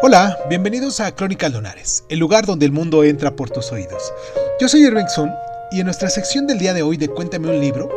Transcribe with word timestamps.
Hola, 0.00 0.38
bienvenidos 0.48 1.00
a 1.00 1.12
Crónicas 1.12 1.52
Lunares, 1.52 2.04
el 2.08 2.20
lugar 2.20 2.46
donde 2.46 2.64
el 2.64 2.70
mundo 2.70 3.02
entra 3.02 3.34
por 3.34 3.50
tus 3.50 3.72
oídos. 3.72 4.12
Yo 4.60 4.68
soy 4.68 4.84
Irving 4.84 5.08
Sun 5.12 5.28
y 5.72 5.80
en 5.80 5.86
nuestra 5.86 6.08
sección 6.08 6.46
del 6.46 6.60
día 6.60 6.72
de 6.72 6.82
hoy 6.82 6.96
de 6.96 7.08
Cuéntame 7.08 7.48
un 7.48 7.58
libro, 7.58 7.90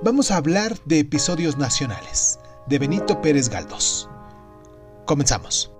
vamos 0.00 0.30
a 0.30 0.36
hablar 0.36 0.76
de 0.84 1.00
episodios 1.00 1.58
nacionales, 1.58 2.38
de 2.68 2.78
Benito 2.78 3.20
Pérez 3.20 3.48
Galdós. 3.48 4.08
Comenzamos. 5.04 5.72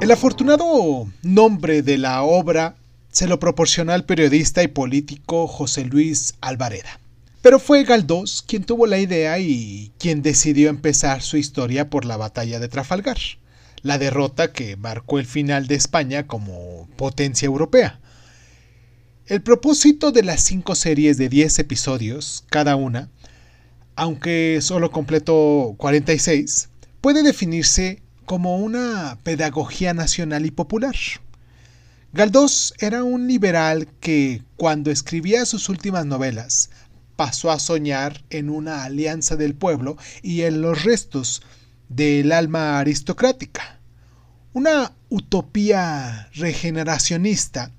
El 0.00 0.10
afortunado 0.10 1.06
nombre 1.22 1.82
de 1.82 1.98
la 1.98 2.24
obra 2.24 2.74
se 3.12 3.28
lo 3.28 3.38
proporcionó 3.38 3.92
al 3.92 4.04
periodista 4.04 4.64
y 4.64 4.68
político 4.68 5.46
José 5.46 5.84
Luis 5.84 6.34
Alvareda. 6.40 7.01
Pero 7.42 7.58
fue 7.58 7.82
Galdós 7.82 8.42
quien 8.46 8.62
tuvo 8.62 8.86
la 8.86 8.98
idea 8.98 9.38
y 9.40 9.90
quien 9.98 10.22
decidió 10.22 10.70
empezar 10.70 11.22
su 11.22 11.36
historia 11.36 11.90
por 11.90 12.04
la 12.04 12.16
batalla 12.16 12.60
de 12.60 12.68
Trafalgar, 12.68 13.18
la 13.82 13.98
derrota 13.98 14.52
que 14.52 14.76
marcó 14.76 15.18
el 15.18 15.26
final 15.26 15.66
de 15.66 15.74
España 15.74 16.28
como 16.28 16.88
potencia 16.96 17.46
europea. 17.46 18.00
El 19.26 19.42
propósito 19.42 20.12
de 20.12 20.22
las 20.22 20.42
cinco 20.42 20.76
series 20.76 21.16
de 21.16 21.28
10 21.28 21.58
episodios, 21.58 22.44
cada 22.48 22.76
una, 22.76 23.10
aunque 23.96 24.60
solo 24.62 24.92
completó 24.92 25.74
46, 25.78 26.68
puede 27.00 27.24
definirse 27.24 28.02
como 28.24 28.56
una 28.58 29.18
pedagogía 29.24 29.94
nacional 29.94 30.46
y 30.46 30.52
popular. 30.52 30.94
Galdós 32.12 32.74
era 32.78 33.04
un 33.04 33.26
liberal 33.26 33.88
que, 34.00 34.42
cuando 34.56 34.90
escribía 34.90 35.46
sus 35.46 35.70
últimas 35.70 36.04
novelas, 36.04 36.68
pasó 37.16 37.50
a 37.50 37.58
soñar 37.58 38.24
en 38.30 38.50
una 38.50 38.84
alianza 38.84 39.36
del 39.36 39.54
pueblo 39.54 39.96
y 40.22 40.42
en 40.42 40.60
los 40.62 40.84
restos 40.84 41.42
del 41.88 42.32
alma 42.32 42.78
aristocrática. 42.78 43.78
Una 44.52 44.92
utopía 45.08 46.28
regeneracionista 46.34 47.72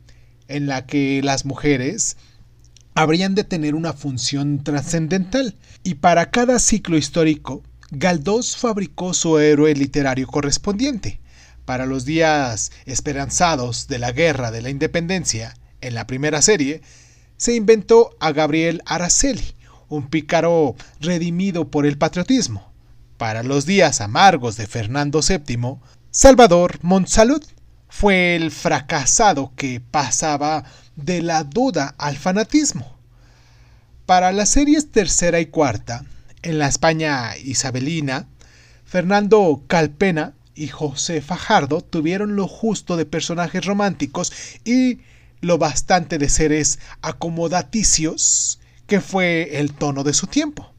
en 0.48 0.68
la 0.68 0.86
que 0.86 1.22
las 1.24 1.46
mujeres 1.46 2.18
habrían 2.96 3.36
de 3.36 3.44
tener 3.44 3.76
una 3.76 3.94
función 3.94 4.64
trascendental 4.64 5.56
y 5.84 5.96
para 5.96 6.30
cada 6.30 6.60
ciclo 6.60 6.98
histórico 6.98 7.64
Galdós 7.92 8.58
fabricó 8.58 9.14
su 9.14 9.38
héroe 9.38 9.74
literario 9.76 10.28
correspondiente. 10.28 11.20
Para 11.66 11.86
los 11.86 12.06
días 12.06 12.72
esperanzados 12.86 13.88
de 13.88 14.00
la 14.00 14.12
Guerra 14.12 14.52
de 14.52 14.62
la 14.62 14.70
Independencia, 14.70 15.54
en 15.80 15.94
la 15.94 16.08
primera 16.08 16.42
serie, 16.42 16.82
se 17.38 17.56
inventó 17.56 18.16
a 18.20 18.32
Gabriel 18.32 18.82
Araceli, 18.86 19.56
un 19.90 20.10
pícaro 20.10 20.76
redimido 21.00 21.70
por 21.70 21.86
el 21.86 21.98
patriotismo. 21.98 22.72
Para 23.18 23.44
los 23.44 23.66
días 23.66 24.02
amargos 24.02 24.58
de 24.58 24.68
Fernando 24.68 25.22
VII, 25.22 25.78
Salvador 26.12 26.80
Monsalud 26.82 27.44
fue 27.90 28.36
el 28.36 28.52
fracasado 28.52 29.52
que 29.56 29.80
pasaba 29.80 30.64
de 30.96 31.22
la 31.22 31.44
duda 31.44 31.96
al 31.98 32.18
fanatismo. 32.18 32.98
Para 34.06 34.32
las 34.32 34.50
series 34.50 34.92
tercera 34.92 35.40
y 35.40 35.46
cuarta, 35.46 36.04
en 36.42 36.60
la 36.60 36.68
España 36.68 37.38
isabelina, 37.38 38.28
Fernando 38.84 39.64
Calpena 39.68 40.34
y 40.56 40.68
José 40.68 41.22
Fajardo 41.22 41.82
tuvieron 41.82 42.36
lo 42.36 42.48
justo 42.48 42.98
de 42.98 43.06
personajes 43.06 43.66
románticos 43.66 44.34
y 44.66 45.00
lo 45.44 45.58
bastante 45.58 46.18
de 46.18 46.30
seres 46.30 46.80
acomodaticios, 47.02 48.60
que 48.88 49.02
fue 49.02 49.60
el 49.60 49.74
tono 49.74 50.04
de 50.04 50.14
su 50.14 50.28
tiempo. 50.28 50.72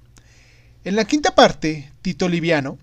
En 0.85 0.97
la 0.97 1.05
quinta 1.05 1.35
parte, 1.35 1.93
Tito 2.03 2.29
Liviano 2.29 2.79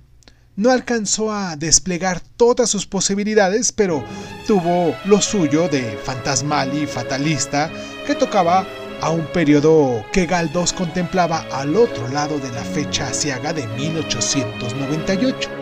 no 0.56 0.72
alcanzó 0.72 1.32
a 1.32 1.56
desplegar 1.56 2.22
todas 2.38 2.70
sus 2.70 2.86
posibilidades, 2.86 3.72
pero 3.72 4.04
tuvo 4.48 4.96
lo 5.06 5.22
suyo 5.22 5.70
de 5.70 5.98
fantasmal 6.04 6.76
y 6.78 6.86
fatalista 6.86 7.72
que 8.06 8.16
tocaba 8.16 8.66
a 9.02 9.10
un 9.10 9.26
periodo 9.28 10.06
que 10.12 10.28
Galdós 10.28 10.74
contemplaba 10.74 11.48
al 11.52 11.76
otro 11.76 12.08
lado 12.10 12.38
de 12.40 12.52
la 12.52 12.64
fecha 12.64 13.08
asiaga 13.08 13.54
de 13.54 13.66
1898. 13.68 15.61